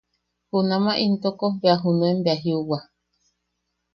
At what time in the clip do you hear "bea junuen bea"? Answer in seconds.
1.61-2.41